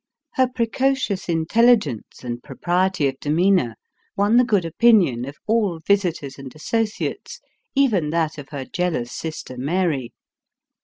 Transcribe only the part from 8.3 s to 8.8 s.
of her